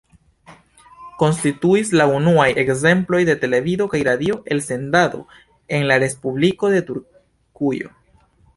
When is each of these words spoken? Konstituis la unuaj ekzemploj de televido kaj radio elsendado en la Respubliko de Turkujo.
Konstituis 1.23 1.91
la 2.01 2.07
unuaj 2.13 2.47
ekzemploj 2.61 3.21
de 3.29 3.35
televido 3.45 3.87
kaj 3.93 4.01
radio 4.09 4.39
elsendado 4.57 5.23
en 5.79 5.89
la 5.93 6.01
Respubliko 6.05 6.73
de 6.77 6.83
Turkujo. 6.91 7.97